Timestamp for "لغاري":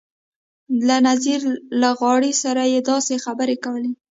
1.81-2.33